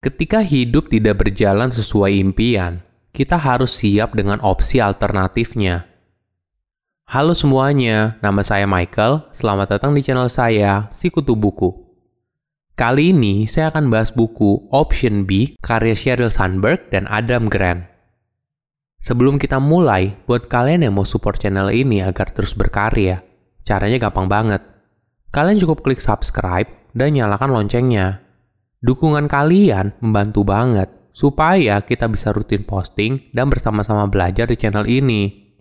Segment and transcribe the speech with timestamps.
[0.00, 2.80] Ketika hidup tidak berjalan sesuai impian,
[3.12, 5.84] kita harus siap dengan opsi alternatifnya.
[7.04, 9.28] Halo semuanya, nama saya Michael.
[9.36, 11.76] Selamat datang di channel saya, Sikutu Buku.
[12.80, 17.84] Kali ini saya akan bahas buku Option B karya Sheryl Sandberg dan Adam Grant.
[19.04, 23.20] Sebelum kita mulai, buat kalian yang mau support channel ini agar terus berkarya,
[23.68, 24.64] caranya gampang banget.
[25.28, 28.29] Kalian cukup klik subscribe dan nyalakan loncengnya
[28.80, 35.52] Dukungan kalian membantu banget supaya kita bisa rutin posting dan bersama-sama belajar di channel ini.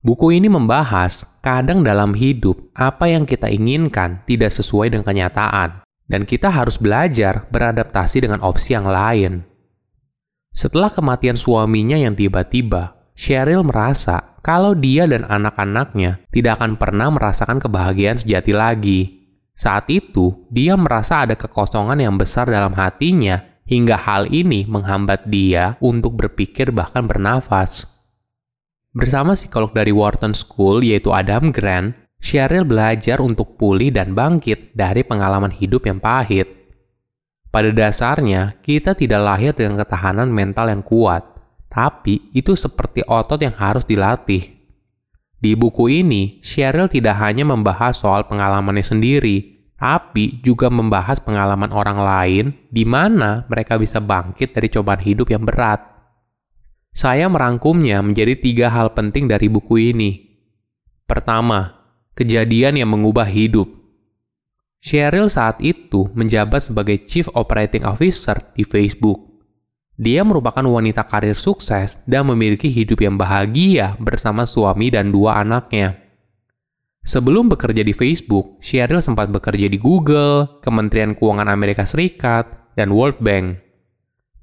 [0.00, 6.24] Buku ini membahas kadang dalam hidup apa yang kita inginkan tidak sesuai dengan kenyataan, dan
[6.24, 9.44] kita harus belajar beradaptasi dengan opsi yang lain.
[10.56, 17.60] Setelah kematian suaminya yang tiba-tiba, Cheryl merasa kalau dia dan anak-anaknya tidak akan pernah merasakan
[17.60, 19.19] kebahagiaan sejati lagi.
[19.60, 25.76] Saat itu, dia merasa ada kekosongan yang besar dalam hatinya hingga hal ini menghambat dia
[25.84, 28.00] untuk berpikir bahkan bernafas.
[28.96, 31.92] Bersama psikolog dari Wharton School yaitu Adam Grant,
[32.24, 36.48] Cheryl belajar untuk pulih dan bangkit dari pengalaman hidup yang pahit.
[37.52, 41.20] Pada dasarnya, kita tidak lahir dengan ketahanan mental yang kuat,
[41.68, 44.59] tapi itu seperti otot yang harus dilatih.
[45.40, 51.96] Di buku ini, Cheryl tidak hanya membahas soal pengalamannya sendiri, tapi juga membahas pengalaman orang
[51.96, 55.80] lain di mana mereka bisa bangkit dari cobaan hidup yang berat.
[56.92, 60.10] Saya merangkumnya menjadi tiga hal penting dari buku ini.
[61.08, 61.72] Pertama,
[62.12, 63.72] kejadian yang mengubah hidup.
[64.84, 69.29] Cheryl saat itu menjabat sebagai Chief Operating Officer di Facebook.
[70.00, 76.00] Dia merupakan wanita karir sukses dan memiliki hidup yang bahagia bersama suami dan dua anaknya.
[77.04, 82.48] Sebelum bekerja di Facebook, Sheryl sempat bekerja di Google, Kementerian Keuangan Amerika Serikat,
[82.80, 83.60] dan World Bank.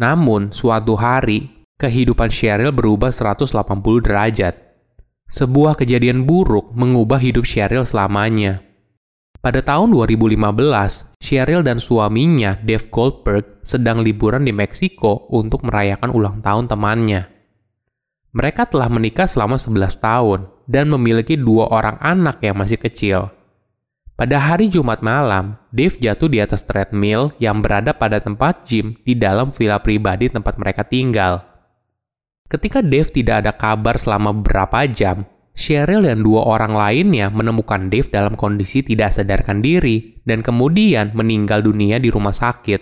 [0.00, 3.52] Namun, suatu hari, kehidupan Sheryl berubah 180
[4.08, 4.56] derajat.
[5.28, 8.71] Sebuah kejadian buruk mengubah hidup Sheryl selamanya.
[9.42, 16.38] Pada tahun 2015, Cheryl dan suaminya, Dave Goldberg, sedang liburan di Meksiko untuk merayakan ulang
[16.38, 17.26] tahun temannya.
[18.30, 23.34] Mereka telah menikah selama 11 tahun dan memiliki dua orang anak yang masih kecil.
[24.14, 29.18] Pada hari Jumat malam, Dave jatuh di atas treadmill yang berada pada tempat gym di
[29.18, 31.42] dalam villa pribadi tempat mereka tinggal.
[32.46, 38.08] Ketika Dave tidak ada kabar selama beberapa jam, Cheryl dan dua orang lainnya menemukan Dave
[38.08, 42.80] dalam kondisi tidak sadarkan diri dan kemudian meninggal dunia di rumah sakit.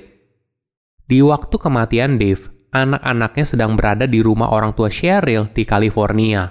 [1.11, 6.47] Di waktu kematian Dave, anak-anaknya sedang berada di rumah orang tua Cheryl di California.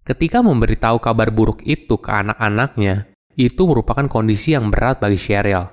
[0.00, 5.68] Ketika memberitahu kabar buruk itu ke anak-anaknya, itu merupakan kondisi yang berat bagi Cheryl.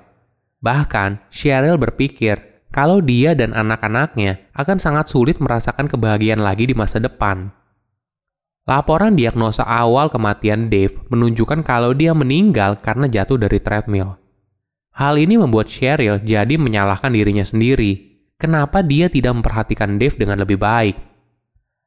[0.60, 7.00] Bahkan, Cheryl berpikir kalau dia dan anak-anaknya akan sangat sulit merasakan kebahagiaan lagi di masa
[7.00, 7.63] depan.
[8.64, 14.16] Laporan diagnosa awal kematian Dave menunjukkan kalau dia meninggal karena jatuh dari treadmill.
[14.96, 18.16] Hal ini membuat Cheryl jadi menyalahkan dirinya sendiri.
[18.40, 20.96] Kenapa dia tidak memperhatikan Dave dengan lebih baik?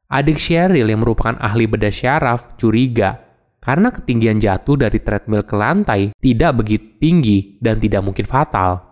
[0.05, 3.25] Adik Cheryl yang merupakan ahli bedah syaraf curiga
[3.57, 8.85] karena ketinggian jatuh dari treadmill ke lantai tidak begitu tinggi dan tidak mungkin fatal.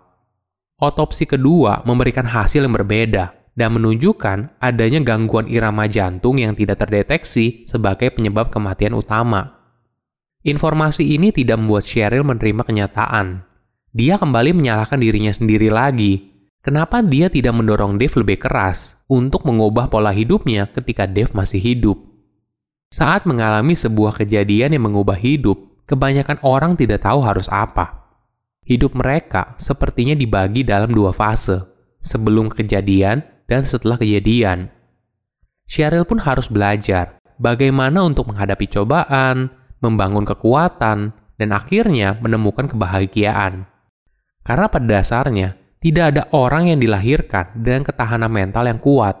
[0.82, 7.64] Otopsi kedua memberikan hasil yang berbeda dan menunjukkan adanya gangguan irama jantung yang tidak terdeteksi
[7.64, 9.56] sebagai penyebab kematian utama.
[10.44, 13.42] Informasi ini tidak membuat Cheryl menerima kenyataan.
[13.96, 16.36] Dia kembali menyalahkan dirinya sendiri lagi.
[16.60, 21.98] Kenapa dia tidak mendorong Dave lebih keras untuk mengubah pola hidupnya ketika Dave masih hidup?
[22.92, 28.06] Saat mengalami sebuah kejadian yang mengubah hidup, kebanyakan orang tidak tahu harus apa.
[28.62, 31.66] Hidup mereka sepertinya dibagi dalam dua fase,
[32.02, 34.70] sebelum kejadian dan setelah kejadian.
[35.66, 39.50] Cheryl pun harus belajar bagaimana untuk menghadapi cobaan,
[39.82, 43.68] membangun kekuatan, dan akhirnya menemukan kebahagiaan.
[44.46, 49.18] Karena pada dasarnya, tidak ada orang yang dilahirkan dengan ketahanan mental yang kuat.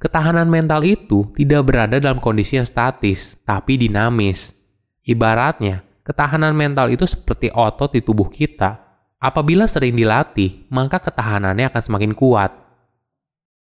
[0.00, 4.64] Ketahanan mental itu tidak berada dalam kondisi yang statis, tapi dinamis.
[5.04, 8.80] Ibaratnya, ketahanan mental itu seperti otot di tubuh kita.
[9.20, 12.52] Apabila sering dilatih, maka ketahanannya akan semakin kuat.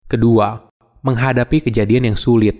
[0.07, 0.55] Kedua,
[1.03, 2.55] menghadapi kejadian yang sulit.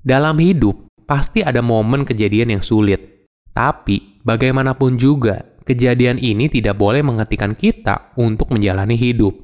[0.00, 3.28] Dalam hidup, pasti ada momen kejadian yang sulit.
[3.52, 9.36] Tapi, bagaimanapun juga, kejadian ini tidak boleh menghentikan kita untuk menjalani hidup.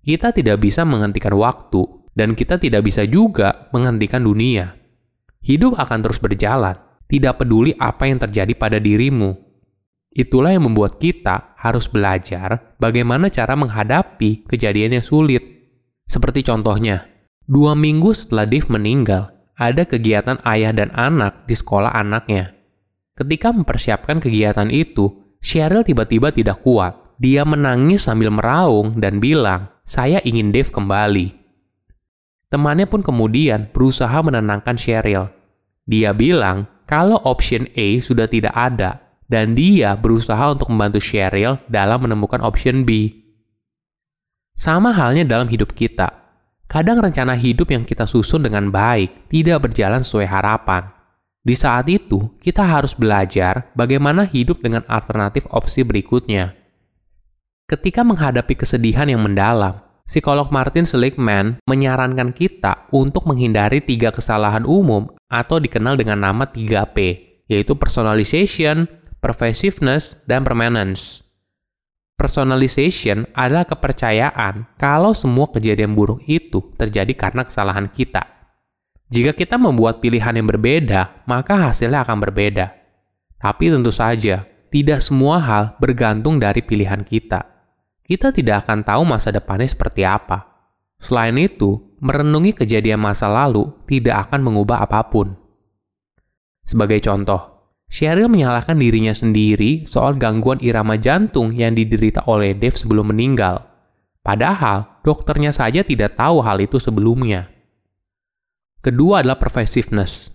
[0.00, 1.84] Kita tidak bisa menghentikan waktu,
[2.16, 4.72] dan kita tidak bisa juga menghentikan dunia.
[5.44, 6.80] Hidup akan terus berjalan,
[7.12, 9.36] tidak peduli apa yang terjadi pada dirimu.
[10.16, 15.55] Itulah yang membuat kita harus belajar bagaimana cara menghadapi kejadian yang sulit.
[16.06, 17.06] Seperti contohnya,
[17.50, 22.54] dua minggu setelah Dave meninggal, ada kegiatan ayah dan anak di sekolah anaknya.
[23.18, 25.10] Ketika mempersiapkan kegiatan itu,
[25.42, 27.18] Cheryl tiba-tiba tidak kuat.
[27.18, 31.32] Dia menangis sambil meraung dan bilang, saya ingin Dave kembali.
[32.52, 35.32] Temannya pun kemudian berusaha menenangkan Cheryl.
[35.88, 42.06] Dia bilang kalau option A sudah tidak ada, dan dia berusaha untuk membantu Cheryl dalam
[42.06, 43.10] menemukan option B.
[44.56, 46.08] Sama halnya dalam hidup kita.
[46.64, 50.88] Kadang rencana hidup yang kita susun dengan baik tidak berjalan sesuai harapan.
[51.44, 56.56] Di saat itu, kita harus belajar bagaimana hidup dengan alternatif opsi berikutnya.
[57.68, 59.76] Ketika menghadapi kesedihan yang mendalam,
[60.08, 66.96] psikolog Martin Seligman menyarankan kita untuk menghindari tiga kesalahan umum atau dikenal dengan nama 3P,
[67.46, 68.88] yaitu personalization,
[69.20, 71.25] pervasiveness, dan permanence.
[72.16, 78.24] Personalization adalah kepercayaan kalau semua kejadian buruk itu terjadi karena kesalahan kita.
[79.12, 82.72] Jika kita membuat pilihan yang berbeda, maka hasilnya akan berbeda.
[83.36, 87.44] Tapi tentu saja, tidak semua hal bergantung dari pilihan kita.
[88.02, 90.48] Kita tidak akan tahu masa depannya seperti apa.
[90.96, 95.36] Selain itu, merenungi kejadian masa lalu tidak akan mengubah apa pun.
[96.64, 97.55] Sebagai contoh,
[97.86, 103.62] Cheryl menyalahkan dirinya sendiri soal gangguan irama jantung yang diderita oleh Dave sebelum meninggal.
[104.26, 107.46] Padahal, dokternya saja tidak tahu hal itu sebelumnya.
[108.82, 110.34] Kedua adalah pervasiveness.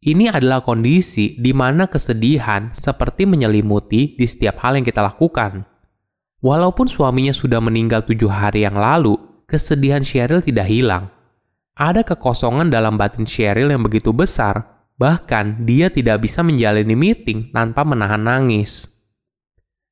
[0.00, 5.68] Ini adalah kondisi di mana kesedihan seperti menyelimuti di setiap hal yang kita lakukan.
[6.40, 9.16] Walaupun suaminya sudah meninggal tujuh hari yang lalu,
[9.48, 11.12] kesedihan Cheryl tidak hilang.
[11.76, 17.84] Ada kekosongan dalam batin Cheryl yang begitu besar Bahkan, dia tidak bisa menjalani meeting tanpa
[17.84, 18.96] menahan nangis.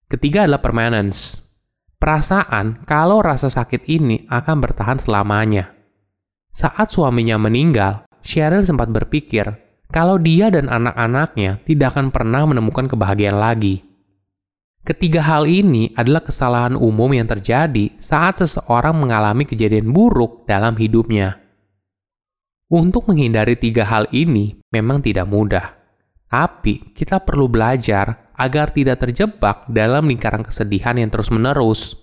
[0.09, 1.45] Ketiga adalah permanence.
[2.01, 5.73] Perasaan kalau rasa sakit ini akan bertahan selamanya.
[6.53, 9.45] Saat suaminya meninggal, Cheryl sempat berpikir
[9.93, 13.85] kalau dia dan anak-anaknya tidak akan pernah menemukan kebahagiaan lagi.
[14.85, 21.44] Ketiga hal ini adalah kesalahan umum yang terjadi saat seseorang mengalami kejadian buruk dalam hidupnya.
[22.75, 25.79] Untuk menghindari tiga hal ini memang tidak mudah,
[26.27, 31.95] tapi kita perlu belajar agar tidak terjebak dalam lingkaran kesedihan yang terus-menerus.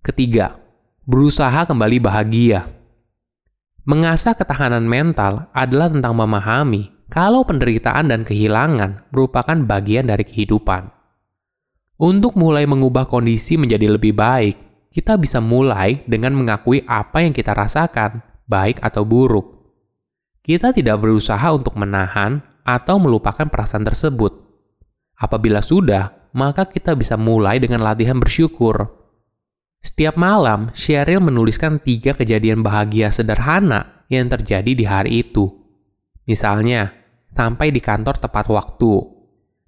[0.00, 0.56] Ketiga,
[1.04, 2.64] berusaha kembali bahagia.
[3.84, 10.88] Mengasah ketahanan mental adalah tentang memahami kalau penderitaan dan kehilangan merupakan bagian dari kehidupan.
[12.00, 14.56] Untuk mulai mengubah kondisi menjadi lebih baik,
[14.88, 19.57] kita bisa mulai dengan mengakui apa yang kita rasakan, baik atau buruk
[20.48, 24.32] kita tidak berusaha untuk menahan atau melupakan perasaan tersebut.
[25.20, 28.88] Apabila sudah, maka kita bisa mulai dengan latihan bersyukur.
[29.84, 35.52] Setiap malam, Cheryl menuliskan tiga kejadian bahagia sederhana yang terjadi di hari itu.
[36.24, 36.96] Misalnya,
[37.28, 39.04] sampai di kantor tepat waktu,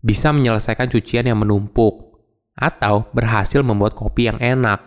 [0.01, 2.25] bisa menyelesaikan cucian yang menumpuk,
[2.57, 4.81] atau berhasil membuat kopi yang enak.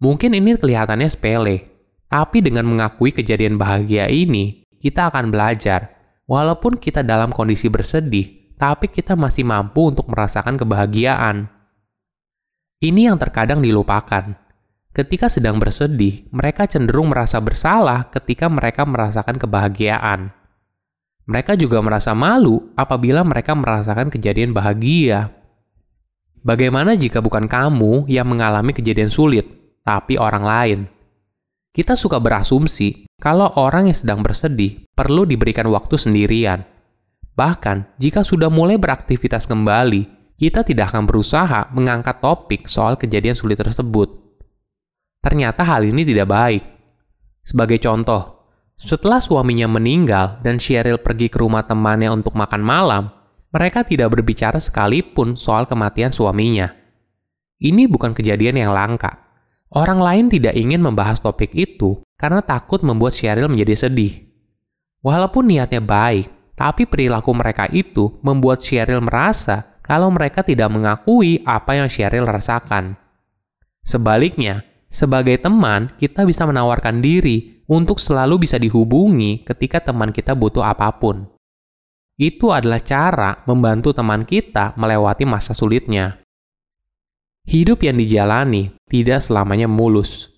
[0.00, 1.68] Mungkin ini kelihatannya sepele,
[2.08, 5.94] tapi dengan mengakui kejadian bahagia ini, kita akan belajar.
[6.24, 11.48] Walaupun kita dalam kondisi bersedih, tapi kita masih mampu untuk merasakan kebahagiaan.
[12.80, 14.36] Ini yang terkadang dilupakan.
[14.90, 20.32] Ketika sedang bersedih, mereka cenderung merasa bersalah ketika mereka merasakan kebahagiaan.
[21.30, 25.30] Mereka juga merasa malu apabila mereka merasakan kejadian bahagia.
[26.40, 29.46] Bagaimana jika bukan kamu yang mengalami kejadian sulit,
[29.84, 30.80] tapi orang lain?
[31.70, 36.66] Kita suka berasumsi kalau orang yang sedang bersedih perlu diberikan waktu sendirian.
[37.38, 43.54] Bahkan, jika sudah mulai beraktivitas kembali, kita tidak akan berusaha mengangkat topik soal kejadian sulit
[43.54, 44.10] tersebut.
[45.22, 46.64] Ternyata hal ini tidak baik.
[47.46, 53.14] Sebagai contoh, setelah suaminya meninggal dan Cheryl pergi ke rumah temannya untuk makan malam,
[53.54, 56.66] mereka tidak berbicara sekalipun soal kematian suaminya.
[57.62, 59.29] Ini bukan kejadian yang langka
[59.70, 64.26] Orang lain tidak ingin membahas topik itu karena takut membuat Cheryl menjadi sedih.
[64.98, 66.26] Walaupun niatnya baik,
[66.58, 72.98] tapi perilaku mereka itu membuat Cheryl merasa kalau mereka tidak mengakui apa yang Cheryl rasakan.
[73.86, 80.66] Sebaliknya, sebagai teman, kita bisa menawarkan diri untuk selalu bisa dihubungi ketika teman kita butuh
[80.66, 81.30] apa pun.
[82.18, 86.20] Itu adalah cara membantu teman kita melewati masa sulitnya.
[87.46, 90.30] Hidup yang dijalani tidak selamanya mulus.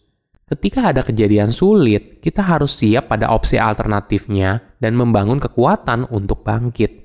[0.46, 7.02] Ketika ada kejadian sulit, kita harus siap pada opsi alternatifnya dan membangun kekuatan untuk bangkit.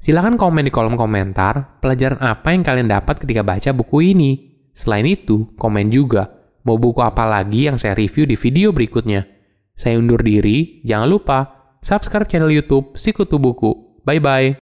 [0.00, 4.30] Silahkan komen di kolom komentar pelajaran apa yang kalian dapat ketika baca buku ini.
[4.72, 6.26] Selain itu, komen juga
[6.64, 9.28] mau buku apa lagi yang saya review di video berikutnya.
[9.76, 11.38] Saya undur diri, jangan lupa
[11.84, 14.02] subscribe channel YouTube Sikutu Buku.
[14.02, 14.58] Bye-bye.